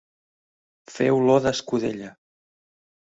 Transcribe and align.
Fer 0.93 1.09
olor 1.17 1.43
d'escudella. 1.45 2.11